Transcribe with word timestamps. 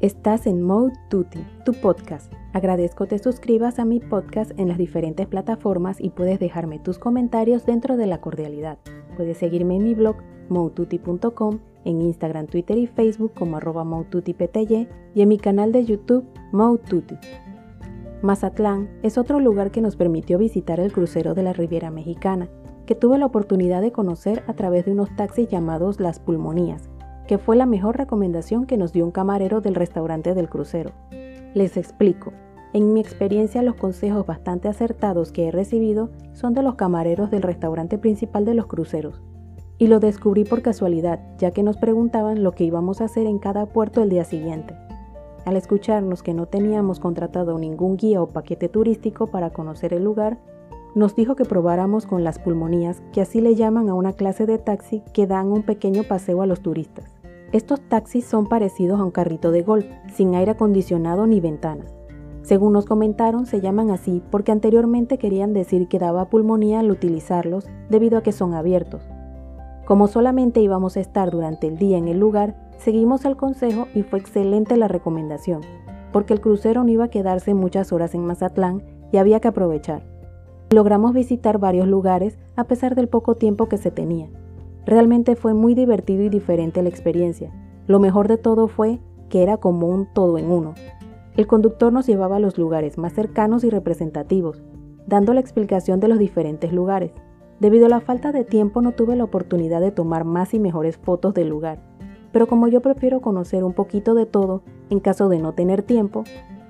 Estás 0.00 0.46
en 0.46 0.62
Mode 0.62 0.92
tu 1.10 1.72
podcast. 1.72 2.32
Agradezco 2.52 3.06
te 3.06 3.18
suscribas 3.18 3.80
a 3.80 3.84
mi 3.84 3.98
podcast 3.98 4.52
en 4.56 4.68
las 4.68 4.78
diferentes 4.78 5.26
plataformas 5.26 6.00
y 6.00 6.10
puedes 6.10 6.38
dejarme 6.38 6.78
tus 6.78 7.00
comentarios 7.00 7.66
dentro 7.66 7.96
de 7.96 8.06
la 8.06 8.20
cordialidad. 8.20 8.78
Puedes 9.16 9.38
seguirme 9.38 9.74
en 9.74 9.82
mi 9.82 9.94
blog 9.94 10.14
modetutti.com, 10.50 11.58
en 11.84 12.00
Instagram, 12.00 12.46
Twitter 12.46 12.78
y 12.78 12.86
Facebook 12.86 13.32
como 13.34 13.56
arroba 13.56 13.84
y 13.84 15.20
en 15.20 15.28
mi 15.28 15.36
canal 15.36 15.72
de 15.72 15.84
YouTube 15.84 16.24
Tutti. 16.88 17.16
Mazatlán 18.22 18.88
es 19.02 19.18
otro 19.18 19.40
lugar 19.40 19.72
que 19.72 19.80
nos 19.80 19.96
permitió 19.96 20.38
visitar 20.38 20.78
el 20.78 20.92
crucero 20.92 21.34
de 21.34 21.42
la 21.42 21.54
Riviera 21.54 21.90
Mexicana, 21.90 22.48
que 22.86 22.94
tuve 22.94 23.18
la 23.18 23.26
oportunidad 23.26 23.82
de 23.82 23.90
conocer 23.90 24.44
a 24.46 24.54
través 24.54 24.84
de 24.84 24.92
unos 24.92 25.14
taxis 25.16 25.48
llamados 25.48 25.98
Las 25.98 26.20
Pulmonías 26.20 26.88
que 27.28 27.38
fue 27.38 27.56
la 27.56 27.66
mejor 27.66 27.98
recomendación 27.98 28.64
que 28.64 28.78
nos 28.78 28.92
dio 28.92 29.04
un 29.04 29.12
camarero 29.12 29.60
del 29.60 29.74
restaurante 29.74 30.34
del 30.34 30.48
crucero. 30.48 30.92
Les 31.54 31.76
explico. 31.76 32.32
En 32.72 32.94
mi 32.94 33.00
experiencia 33.00 33.62
los 33.62 33.74
consejos 33.74 34.26
bastante 34.26 34.66
acertados 34.66 35.30
que 35.30 35.46
he 35.46 35.50
recibido 35.50 36.08
son 36.32 36.54
de 36.54 36.62
los 36.62 36.74
camareros 36.76 37.30
del 37.30 37.42
restaurante 37.42 37.98
principal 37.98 38.46
de 38.46 38.54
los 38.54 38.66
cruceros. 38.66 39.20
Y 39.76 39.88
lo 39.88 40.00
descubrí 40.00 40.44
por 40.44 40.62
casualidad, 40.62 41.20
ya 41.36 41.50
que 41.50 41.62
nos 41.62 41.76
preguntaban 41.76 42.42
lo 42.42 42.52
que 42.52 42.64
íbamos 42.64 43.00
a 43.00 43.04
hacer 43.04 43.26
en 43.26 43.38
cada 43.38 43.66
puerto 43.66 44.02
el 44.02 44.08
día 44.08 44.24
siguiente. 44.24 44.74
Al 45.44 45.56
escucharnos 45.56 46.22
que 46.22 46.34
no 46.34 46.46
teníamos 46.46 46.98
contratado 46.98 47.58
ningún 47.58 47.96
guía 47.98 48.22
o 48.22 48.28
paquete 48.28 48.70
turístico 48.70 49.26
para 49.26 49.50
conocer 49.50 49.92
el 49.92 50.02
lugar, 50.02 50.38
nos 50.94 51.14
dijo 51.14 51.36
que 51.36 51.44
probáramos 51.44 52.06
con 52.06 52.24
las 52.24 52.38
pulmonías, 52.38 53.02
que 53.12 53.20
así 53.20 53.40
le 53.42 53.54
llaman 53.54 53.88
a 53.88 53.94
una 53.94 54.14
clase 54.14 54.46
de 54.46 54.58
taxi 54.58 55.02
que 55.12 55.26
dan 55.26 55.52
un 55.52 55.62
pequeño 55.62 56.02
paseo 56.02 56.42
a 56.42 56.46
los 56.46 56.60
turistas. 56.60 57.17
Estos 57.50 57.80
taxis 57.80 58.26
son 58.26 58.46
parecidos 58.46 59.00
a 59.00 59.04
un 59.04 59.10
carrito 59.10 59.50
de 59.52 59.62
golf, 59.62 59.86
sin 60.12 60.34
aire 60.34 60.50
acondicionado 60.50 61.26
ni 61.26 61.40
ventanas. 61.40 61.94
Según 62.42 62.74
nos 62.74 62.84
comentaron, 62.84 63.46
se 63.46 63.62
llaman 63.62 63.90
así 63.90 64.22
porque 64.30 64.52
anteriormente 64.52 65.16
querían 65.16 65.54
decir 65.54 65.88
que 65.88 65.98
daba 65.98 66.28
pulmonía 66.28 66.80
al 66.80 66.90
utilizarlos 66.90 67.66
debido 67.88 68.18
a 68.18 68.22
que 68.22 68.32
son 68.32 68.52
abiertos. 68.52 69.02
Como 69.86 70.08
solamente 70.08 70.60
íbamos 70.60 70.98
a 70.98 71.00
estar 71.00 71.30
durante 71.30 71.66
el 71.66 71.78
día 71.78 71.96
en 71.96 72.08
el 72.08 72.18
lugar, 72.18 72.54
seguimos 72.76 73.24
el 73.24 73.36
consejo 73.36 73.86
y 73.94 74.02
fue 74.02 74.18
excelente 74.18 74.76
la 74.76 74.88
recomendación, 74.88 75.62
porque 76.12 76.34
el 76.34 76.42
crucero 76.42 76.84
no 76.84 76.90
iba 76.90 77.04
a 77.04 77.10
quedarse 77.10 77.54
muchas 77.54 77.92
horas 77.92 78.14
en 78.14 78.26
Mazatlán 78.26 78.82
y 79.10 79.16
había 79.16 79.40
que 79.40 79.48
aprovechar. 79.48 80.02
Logramos 80.68 81.14
visitar 81.14 81.56
varios 81.56 81.88
lugares 81.88 82.38
a 82.56 82.64
pesar 82.64 82.94
del 82.94 83.08
poco 83.08 83.36
tiempo 83.36 83.70
que 83.70 83.78
se 83.78 83.90
tenía. 83.90 84.28
Realmente 84.88 85.36
fue 85.36 85.52
muy 85.52 85.74
divertido 85.74 86.22
y 86.22 86.30
diferente 86.30 86.82
la 86.82 86.88
experiencia. 86.88 87.52
Lo 87.86 87.98
mejor 87.98 88.26
de 88.26 88.38
todo 88.38 88.68
fue 88.68 89.00
que 89.28 89.42
era 89.42 89.58
como 89.58 89.86
un 89.86 90.06
todo 90.14 90.38
en 90.38 90.50
uno. 90.50 90.72
El 91.36 91.46
conductor 91.46 91.92
nos 91.92 92.06
llevaba 92.06 92.36
a 92.36 92.40
los 92.40 92.56
lugares 92.56 92.96
más 92.96 93.12
cercanos 93.12 93.64
y 93.64 93.68
representativos, 93.68 94.62
dando 95.06 95.34
la 95.34 95.40
explicación 95.40 96.00
de 96.00 96.08
los 96.08 96.18
diferentes 96.18 96.72
lugares. 96.72 97.12
Debido 97.60 97.84
a 97.84 97.90
la 97.90 98.00
falta 98.00 98.32
de 98.32 98.44
tiempo 98.44 98.80
no 98.80 98.92
tuve 98.92 99.14
la 99.14 99.24
oportunidad 99.24 99.82
de 99.82 99.90
tomar 99.90 100.24
más 100.24 100.54
y 100.54 100.58
mejores 100.58 100.96
fotos 100.96 101.34
del 101.34 101.50
lugar, 101.50 101.82
pero 102.32 102.46
como 102.46 102.66
yo 102.66 102.80
prefiero 102.80 103.20
conocer 103.20 103.64
un 103.64 103.74
poquito 103.74 104.14
de 104.14 104.24
todo 104.24 104.62
en 104.88 105.00
caso 105.00 105.28
de 105.28 105.38
no 105.38 105.52
tener 105.52 105.82
tiempo, 105.82 106.24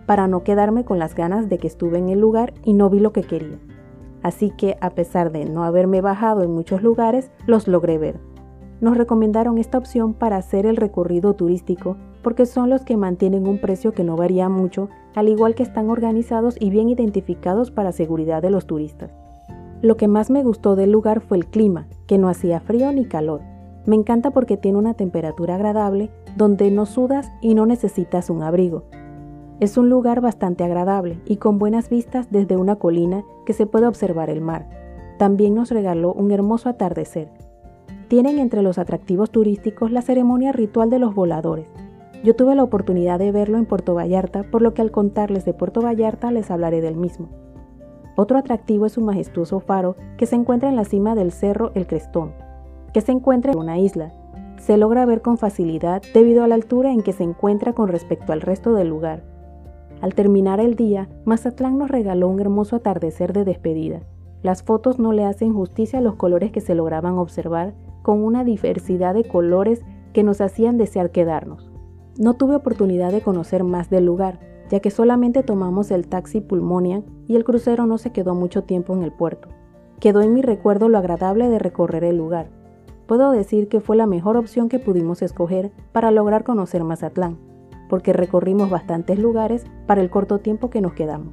para 0.06 0.26
no 0.26 0.42
quedarme 0.42 0.84
con 0.84 0.98
las 0.98 1.14
ganas 1.14 1.48
de 1.48 1.58
que 1.58 1.68
estuve 1.68 1.98
en 1.98 2.08
el 2.08 2.18
lugar 2.18 2.52
y 2.64 2.72
no 2.72 2.90
vi 2.90 2.98
lo 2.98 3.12
que 3.12 3.22
quería 3.22 3.60
así 4.22 4.50
que 4.50 4.76
a 4.80 4.90
pesar 4.90 5.32
de 5.32 5.44
no 5.44 5.64
haberme 5.64 6.00
bajado 6.00 6.42
en 6.42 6.52
muchos 6.52 6.82
lugares, 6.82 7.30
los 7.46 7.68
logré 7.68 7.98
ver. 7.98 8.20
Nos 8.80 8.96
recomendaron 8.96 9.58
esta 9.58 9.78
opción 9.78 10.14
para 10.14 10.36
hacer 10.36 10.64
el 10.64 10.76
recorrido 10.76 11.34
turístico 11.34 11.96
porque 12.22 12.46
son 12.46 12.70
los 12.70 12.84
que 12.84 12.96
mantienen 12.96 13.46
un 13.46 13.58
precio 13.58 13.92
que 13.92 14.04
no 14.04 14.16
varía 14.16 14.48
mucho, 14.48 14.88
al 15.14 15.28
igual 15.28 15.54
que 15.54 15.62
están 15.62 15.90
organizados 15.90 16.56
y 16.60 16.70
bien 16.70 16.88
identificados 16.88 17.70
para 17.70 17.92
seguridad 17.92 18.42
de 18.42 18.50
los 18.50 18.66
turistas. 18.66 19.10
Lo 19.80 19.96
que 19.96 20.08
más 20.08 20.30
me 20.30 20.42
gustó 20.42 20.76
del 20.76 20.90
lugar 20.90 21.20
fue 21.20 21.36
el 21.38 21.46
clima, 21.46 21.86
que 22.06 22.18
no 22.18 22.28
hacía 22.28 22.60
frío 22.60 22.92
ni 22.92 23.04
calor. 23.04 23.40
Me 23.86 23.96
encanta 23.96 24.30
porque 24.30 24.56
tiene 24.56 24.78
una 24.78 24.94
temperatura 24.94 25.54
agradable 25.54 26.10
donde 26.36 26.70
no 26.70 26.84
sudas 26.84 27.30
y 27.40 27.54
no 27.54 27.64
necesitas 27.64 28.28
un 28.28 28.42
abrigo, 28.42 28.84
es 29.60 29.76
un 29.76 29.90
lugar 29.90 30.20
bastante 30.20 30.62
agradable 30.62 31.18
y 31.26 31.36
con 31.36 31.58
buenas 31.58 31.90
vistas 31.90 32.30
desde 32.30 32.56
una 32.56 32.76
colina 32.76 33.24
que 33.44 33.52
se 33.52 33.66
puede 33.66 33.88
observar 33.88 34.30
el 34.30 34.40
mar. 34.40 34.68
También 35.18 35.54
nos 35.54 35.70
regaló 35.70 36.12
un 36.12 36.30
hermoso 36.30 36.68
atardecer. 36.68 37.28
Tienen 38.06 38.38
entre 38.38 38.62
los 38.62 38.78
atractivos 38.78 39.30
turísticos 39.30 39.90
la 39.90 40.02
ceremonia 40.02 40.52
ritual 40.52 40.90
de 40.90 41.00
los 41.00 41.12
voladores. 41.12 41.66
Yo 42.22 42.36
tuve 42.36 42.54
la 42.54 42.62
oportunidad 42.62 43.18
de 43.18 43.32
verlo 43.32 43.58
en 43.58 43.66
Puerto 43.66 43.94
Vallarta, 43.94 44.44
por 44.44 44.62
lo 44.62 44.74
que 44.74 44.82
al 44.82 44.92
contarles 44.92 45.44
de 45.44 45.54
Puerto 45.54 45.82
Vallarta 45.82 46.30
les 46.30 46.50
hablaré 46.50 46.80
del 46.80 46.96
mismo. 46.96 47.28
Otro 48.14 48.38
atractivo 48.38 48.86
es 48.86 48.92
su 48.92 49.00
majestuoso 49.00 49.60
faro 49.60 49.96
que 50.16 50.26
se 50.26 50.36
encuentra 50.36 50.68
en 50.68 50.76
la 50.76 50.84
cima 50.84 51.16
del 51.16 51.32
cerro 51.32 51.72
El 51.74 51.86
Crestón, 51.86 52.32
que 52.92 53.00
se 53.00 53.12
encuentra 53.12 53.52
en 53.52 53.58
una 53.58 53.78
isla. 53.78 54.12
Se 54.58 54.76
logra 54.76 55.04
ver 55.04 55.20
con 55.20 55.36
facilidad 55.36 56.02
debido 56.14 56.44
a 56.44 56.48
la 56.48 56.54
altura 56.54 56.92
en 56.92 57.02
que 57.02 57.12
se 57.12 57.24
encuentra 57.24 57.72
con 57.72 57.88
respecto 57.88 58.32
al 58.32 58.40
resto 58.40 58.72
del 58.74 58.88
lugar. 58.88 59.37
Al 60.00 60.14
terminar 60.14 60.60
el 60.60 60.76
día, 60.76 61.08
Mazatlán 61.24 61.76
nos 61.76 61.90
regaló 61.90 62.28
un 62.28 62.38
hermoso 62.38 62.76
atardecer 62.76 63.32
de 63.32 63.44
despedida. 63.44 64.00
Las 64.42 64.62
fotos 64.62 65.00
no 65.00 65.12
le 65.12 65.24
hacen 65.24 65.52
justicia 65.52 65.98
a 65.98 66.02
los 66.02 66.14
colores 66.14 66.52
que 66.52 66.60
se 66.60 66.76
lograban 66.76 67.18
observar, 67.18 67.74
con 68.02 68.22
una 68.22 68.44
diversidad 68.44 69.14
de 69.14 69.24
colores 69.24 69.84
que 70.12 70.22
nos 70.22 70.40
hacían 70.40 70.78
desear 70.78 71.10
quedarnos. 71.10 71.72
No 72.16 72.34
tuve 72.34 72.54
oportunidad 72.54 73.10
de 73.10 73.22
conocer 73.22 73.64
más 73.64 73.90
del 73.90 74.06
lugar, 74.06 74.38
ya 74.70 74.78
que 74.78 74.90
solamente 74.90 75.42
tomamos 75.42 75.90
el 75.90 76.06
taxi 76.06 76.40
Pulmonia 76.40 77.02
y 77.26 77.34
el 77.34 77.44
crucero 77.44 77.86
no 77.86 77.98
se 77.98 78.12
quedó 78.12 78.36
mucho 78.36 78.62
tiempo 78.62 78.94
en 78.94 79.02
el 79.02 79.12
puerto. 79.12 79.48
Quedó 79.98 80.22
en 80.22 80.32
mi 80.32 80.42
recuerdo 80.42 80.88
lo 80.88 80.98
agradable 80.98 81.48
de 81.48 81.58
recorrer 81.58 82.04
el 82.04 82.16
lugar. 82.16 82.50
Puedo 83.08 83.32
decir 83.32 83.68
que 83.68 83.80
fue 83.80 83.96
la 83.96 84.06
mejor 84.06 84.36
opción 84.36 84.68
que 84.68 84.78
pudimos 84.78 85.22
escoger 85.22 85.72
para 85.90 86.12
lograr 86.12 86.44
conocer 86.44 86.84
Mazatlán 86.84 87.47
porque 87.88 88.12
recorrimos 88.12 88.70
bastantes 88.70 89.18
lugares 89.18 89.64
para 89.86 90.00
el 90.00 90.10
corto 90.10 90.38
tiempo 90.38 90.70
que 90.70 90.80
nos 90.80 90.92
quedamos. 90.92 91.32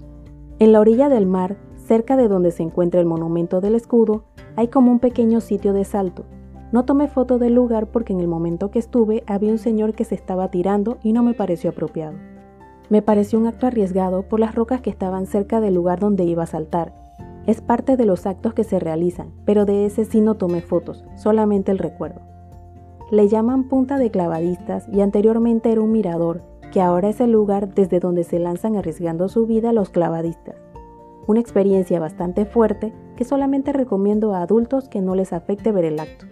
En 0.57 0.71
la 0.71 0.79
orilla 0.79 1.09
del 1.09 1.25
mar, 1.25 1.57
cerca 1.75 2.16
de 2.17 2.27
donde 2.27 2.51
se 2.51 2.63
encuentra 2.63 2.99
el 2.99 3.05
monumento 3.05 3.61
del 3.61 3.75
escudo, 3.75 4.23
hay 4.55 4.69
como 4.69 4.91
un 4.91 4.99
pequeño 4.99 5.41
sitio 5.41 5.73
de 5.73 5.83
salto. 5.83 6.25
No 6.71 6.85
tomé 6.85 7.07
foto 7.07 7.38
del 7.38 7.53
lugar 7.53 7.88
porque 7.88 8.13
en 8.13 8.19
el 8.19 8.27
momento 8.27 8.71
que 8.71 8.79
estuve 8.79 9.23
había 9.27 9.51
un 9.51 9.57
señor 9.57 9.93
que 9.93 10.05
se 10.05 10.16
estaba 10.16 10.49
tirando 10.49 10.97
y 11.03 11.13
no 11.13 11.23
me 11.23 11.33
pareció 11.33 11.71
apropiado. 11.71 12.17
Me 12.89 13.01
pareció 13.01 13.39
un 13.39 13.47
acto 13.47 13.67
arriesgado 13.67 14.23
por 14.23 14.39
las 14.39 14.55
rocas 14.55 14.81
que 14.81 14.89
estaban 14.89 15.25
cerca 15.25 15.59
del 15.59 15.73
lugar 15.73 15.99
donde 15.99 16.23
iba 16.23 16.43
a 16.43 16.47
saltar. 16.47 16.93
Es 17.45 17.61
parte 17.61 17.97
de 17.97 18.05
los 18.05 18.25
actos 18.25 18.53
que 18.53 18.63
se 18.63 18.79
realizan, 18.79 19.31
pero 19.45 19.66
de 19.66 19.85
ese 19.85 20.05
sí 20.05 20.22
no 20.22 20.35
tomé 20.35 20.61
fotos, 20.61 21.03
solamente 21.16 21.72
el 21.72 21.77
recuerdo. 21.77 22.34
Le 23.11 23.27
llaman 23.27 23.66
punta 23.66 23.99
de 23.99 24.09
clavadistas 24.09 24.88
y 24.91 25.01
anteriormente 25.01 25.71
era 25.71 25.81
un 25.81 25.91
mirador, 25.91 26.41
que 26.71 26.81
ahora 26.81 27.09
es 27.09 27.21
el 27.21 27.31
lugar 27.31 27.75
desde 27.75 27.99
donde 27.99 28.23
se 28.23 28.39
lanzan 28.39 28.75
arriesgando 28.75 29.29
su 29.29 29.45
vida 29.45 29.73
los 29.73 29.91
clavadistas. 29.91 30.55
Una 31.27 31.39
experiencia 31.39 31.99
bastante 31.99 32.45
fuerte 32.45 32.93
que 33.16 33.23
solamente 33.23 33.73
recomiendo 33.73 34.33
a 34.33 34.41
adultos 34.41 34.89
que 34.89 35.01
no 35.01 35.13
les 35.13 35.33
afecte 35.33 35.71
ver 35.71 35.85
el 35.85 35.99
acto. 35.99 36.25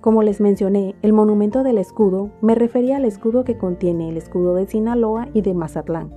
Como 0.00 0.22
les 0.22 0.40
mencioné, 0.40 0.94
el 1.02 1.12
monumento 1.12 1.62
del 1.62 1.76
escudo 1.76 2.30
me 2.40 2.54
refería 2.54 2.96
al 2.96 3.04
escudo 3.04 3.44
que 3.44 3.58
contiene 3.58 4.08
el 4.08 4.16
escudo 4.16 4.54
de 4.54 4.66
Sinaloa 4.66 5.28
y 5.34 5.42
de 5.42 5.52
Mazatlán. 5.52 6.10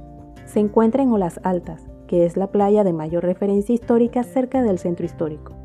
Se 0.45 0.59
encuentra 0.61 1.03
en 1.03 1.11
Olas 1.11 1.41
Altas, 1.43 1.85
que 2.07 2.25
es 2.25 2.37
la 2.37 2.47
playa 2.47 2.85
de 2.85 2.93
mayor 2.93 3.23
referencia 3.23 3.75
histórica 3.75 4.23
cerca 4.23 4.63
del 4.63 4.79
centro 4.79 5.05
histórico. 5.05 5.60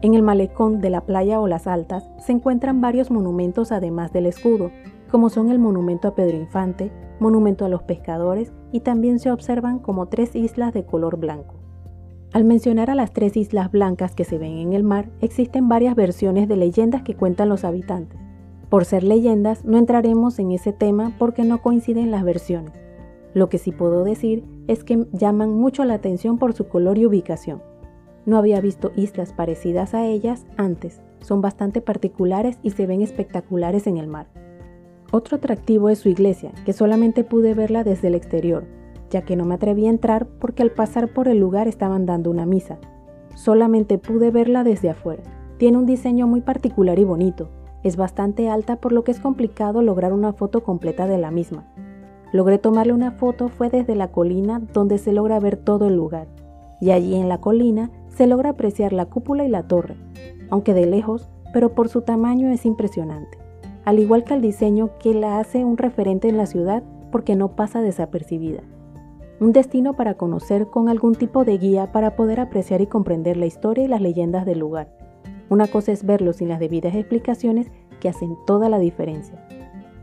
En 0.00 0.14
el 0.14 0.22
malecón 0.22 0.80
de 0.80 0.90
la 0.90 1.00
playa 1.00 1.40
o 1.40 1.48
las 1.48 1.66
Altas 1.66 2.08
se 2.18 2.30
encuentran 2.30 2.80
varios 2.80 3.10
monumentos 3.10 3.72
además 3.72 4.12
del 4.12 4.26
escudo, 4.26 4.70
como 5.10 5.28
son 5.28 5.50
el 5.50 5.58
monumento 5.58 6.06
a 6.06 6.14
Pedro 6.14 6.36
Infante, 6.36 6.92
monumento 7.18 7.64
a 7.64 7.68
los 7.68 7.82
pescadores 7.82 8.52
y 8.70 8.80
también 8.80 9.18
se 9.18 9.32
observan 9.32 9.80
como 9.80 10.06
tres 10.06 10.36
islas 10.36 10.72
de 10.72 10.84
color 10.84 11.18
blanco. 11.18 11.56
Al 12.32 12.44
mencionar 12.44 12.90
a 12.90 12.94
las 12.94 13.12
tres 13.12 13.36
islas 13.36 13.72
blancas 13.72 14.14
que 14.14 14.24
se 14.24 14.38
ven 14.38 14.58
en 14.58 14.72
el 14.72 14.84
mar, 14.84 15.08
existen 15.20 15.68
varias 15.68 15.96
versiones 15.96 16.46
de 16.46 16.56
leyendas 16.56 17.02
que 17.02 17.14
cuentan 17.14 17.48
los 17.48 17.64
habitantes. 17.64 18.20
Por 18.68 18.84
ser 18.84 19.02
leyendas, 19.02 19.64
no 19.64 19.78
entraremos 19.78 20.38
en 20.38 20.52
ese 20.52 20.72
tema 20.72 21.12
porque 21.18 21.42
no 21.42 21.60
coinciden 21.62 22.10
las 22.10 22.22
versiones. 22.22 22.74
Lo 23.34 23.48
que 23.48 23.58
sí 23.58 23.72
puedo 23.72 24.04
decir 24.04 24.44
es 24.68 24.84
que 24.84 25.06
llaman 25.12 25.50
mucho 25.50 25.84
la 25.84 25.94
atención 25.94 26.38
por 26.38 26.52
su 26.52 26.68
color 26.68 26.98
y 26.98 27.06
ubicación. 27.06 27.62
No 28.28 28.36
había 28.36 28.60
visto 28.60 28.92
islas 28.94 29.32
parecidas 29.32 29.94
a 29.94 30.04
ellas 30.04 30.44
antes, 30.58 31.00
son 31.20 31.40
bastante 31.40 31.80
particulares 31.80 32.58
y 32.62 32.72
se 32.72 32.86
ven 32.86 33.00
espectaculares 33.00 33.86
en 33.86 33.96
el 33.96 34.06
mar. 34.06 34.26
Otro 35.10 35.38
atractivo 35.38 35.88
es 35.88 36.00
su 36.00 36.10
iglesia, 36.10 36.52
que 36.66 36.74
solamente 36.74 37.24
pude 37.24 37.54
verla 37.54 37.84
desde 37.84 38.08
el 38.08 38.14
exterior, 38.14 38.66
ya 39.08 39.22
que 39.22 39.34
no 39.34 39.46
me 39.46 39.54
atreví 39.54 39.86
a 39.86 39.88
entrar 39.88 40.26
porque 40.26 40.62
al 40.62 40.72
pasar 40.72 41.08
por 41.08 41.26
el 41.26 41.38
lugar 41.38 41.68
estaban 41.68 42.04
dando 42.04 42.30
una 42.30 42.44
misa. 42.44 42.76
Solamente 43.34 43.96
pude 43.96 44.30
verla 44.30 44.62
desde 44.62 44.90
afuera. 44.90 45.22
Tiene 45.56 45.78
un 45.78 45.86
diseño 45.86 46.26
muy 46.26 46.42
particular 46.42 46.98
y 46.98 47.04
bonito. 47.04 47.48
Es 47.82 47.96
bastante 47.96 48.50
alta 48.50 48.76
por 48.76 48.92
lo 48.92 49.04
que 49.04 49.12
es 49.12 49.20
complicado 49.20 49.80
lograr 49.80 50.12
una 50.12 50.34
foto 50.34 50.62
completa 50.62 51.06
de 51.06 51.16
la 51.16 51.30
misma. 51.30 51.64
logré 52.30 52.58
tomarle 52.58 52.92
una 52.92 53.12
foto 53.12 53.48
fue 53.48 53.70
desde 53.70 53.94
la 53.94 54.08
colina 54.08 54.60
donde 54.74 54.98
se 54.98 55.14
logra 55.14 55.40
ver 55.40 55.56
todo 55.56 55.88
el 55.88 55.96
lugar. 55.96 56.28
Y 56.78 56.90
allí 56.90 57.14
en 57.14 57.30
la 57.30 57.40
colina 57.40 57.90
se 58.18 58.26
logra 58.26 58.50
apreciar 58.50 58.92
la 58.92 59.06
cúpula 59.06 59.44
y 59.44 59.48
la 59.48 59.68
torre, 59.68 59.94
aunque 60.50 60.74
de 60.74 60.86
lejos, 60.86 61.30
pero 61.52 61.76
por 61.76 61.88
su 61.88 62.02
tamaño 62.02 62.48
es 62.48 62.66
impresionante, 62.66 63.38
al 63.84 64.00
igual 64.00 64.24
que 64.24 64.34
el 64.34 64.40
diseño 64.40 64.90
que 64.98 65.14
la 65.14 65.38
hace 65.38 65.64
un 65.64 65.78
referente 65.78 66.28
en 66.28 66.36
la 66.36 66.46
ciudad 66.46 66.82
porque 67.12 67.36
no 67.36 67.54
pasa 67.54 67.80
desapercibida. 67.80 68.64
Un 69.38 69.52
destino 69.52 69.94
para 69.94 70.14
conocer 70.14 70.66
con 70.66 70.88
algún 70.88 71.14
tipo 71.14 71.44
de 71.44 71.58
guía 71.58 71.92
para 71.92 72.16
poder 72.16 72.40
apreciar 72.40 72.80
y 72.80 72.88
comprender 72.88 73.36
la 73.36 73.46
historia 73.46 73.84
y 73.84 73.88
las 73.88 74.00
leyendas 74.00 74.44
del 74.44 74.58
lugar. 74.58 74.92
Una 75.48 75.68
cosa 75.68 75.92
es 75.92 76.04
verlo 76.04 76.32
sin 76.32 76.48
las 76.48 76.58
debidas 76.58 76.96
explicaciones 76.96 77.70
que 78.00 78.08
hacen 78.08 78.36
toda 78.48 78.68
la 78.68 78.80
diferencia. 78.80 79.46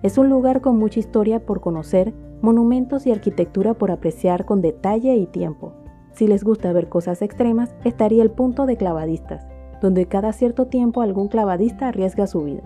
Es 0.03 0.17
un 0.17 0.29
lugar 0.29 0.62
con 0.62 0.79
mucha 0.79 1.01
historia 1.01 1.45
por 1.45 1.59
conocer, 1.59 2.13
monumentos 2.41 3.07
y 3.07 3.12
arquitectura 3.12 3.73
por 3.73 3.91
apreciar 3.91 4.45
con 4.45 4.62
detalle 4.62 5.17
y 5.17 5.25
tiempo. 5.25 5.73
Si 6.15 6.27
les 6.27 6.45
gusta 6.45 6.71
ver 6.71 6.88
cosas 6.88 7.21
extremas, 7.21 7.75
estaría 7.83 8.23
el 8.23 8.31
punto 8.31 8.65
de 8.65 8.77
clavadistas, 8.77 9.45
donde 9.81 10.06
cada 10.06 10.31
cierto 10.31 10.67
tiempo 10.67 11.01
algún 11.01 11.27
clavadista 11.27 11.89
arriesga 11.89 12.25
su 12.25 12.41
vida. 12.45 12.63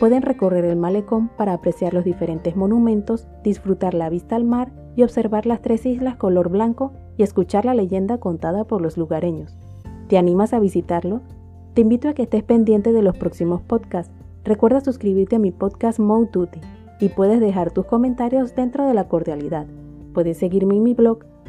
Pueden 0.00 0.22
recorrer 0.22 0.64
el 0.64 0.76
malecón 0.76 1.28
para 1.36 1.52
apreciar 1.52 1.92
los 1.92 2.04
diferentes 2.04 2.56
monumentos, 2.56 3.28
disfrutar 3.44 3.92
la 3.92 4.08
vista 4.08 4.36
al 4.36 4.44
mar 4.44 4.72
y 4.96 5.02
observar 5.02 5.44
las 5.44 5.60
tres 5.60 5.84
islas 5.84 6.16
color 6.16 6.48
blanco 6.48 6.92
y 7.18 7.22
escuchar 7.22 7.66
la 7.66 7.74
leyenda 7.74 8.16
contada 8.16 8.64
por 8.64 8.80
los 8.80 8.96
lugareños. 8.96 9.54
¿Te 10.08 10.16
animas 10.16 10.54
a 10.54 10.58
visitarlo? 10.58 11.20
Te 11.74 11.82
invito 11.82 12.08
a 12.08 12.14
que 12.14 12.22
estés 12.22 12.42
pendiente 12.42 12.94
de 12.94 13.02
los 13.02 13.18
próximos 13.18 13.60
podcasts. 13.60 14.14
Recuerda 14.44 14.80
suscribirte 14.80 15.36
a 15.36 15.38
mi 15.38 15.50
podcast 15.50 15.98
Moututi 15.98 16.60
y 17.00 17.10
puedes 17.10 17.38
dejar 17.38 17.70
tus 17.70 17.84
comentarios 17.84 18.54
dentro 18.54 18.86
de 18.86 18.94
la 18.94 19.08
cordialidad. 19.08 19.66
Puedes 20.14 20.38
seguirme 20.38 20.76
en 20.76 20.82
mi 20.82 20.94
blog 20.94 21.31